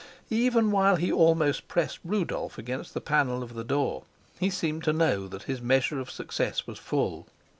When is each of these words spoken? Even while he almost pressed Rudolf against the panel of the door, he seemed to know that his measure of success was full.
Even 0.31 0.71
while 0.71 0.95
he 0.95 1.11
almost 1.11 1.67
pressed 1.67 1.99
Rudolf 2.03 2.57
against 2.57 2.95
the 2.95 3.01
panel 3.01 3.43
of 3.43 3.53
the 3.53 3.63
door, 3.63 4.01
he 4.39 4.49
seemed 4.49 4.83
to 4.85 4.93
know 4.93 5.27
that 5.27 5.43
his 5.43 5.61
measure 5.61 5.99
of 5.99 6.09
success 6.09 6.65
was 6.65 6.79
full. 6.79 7.27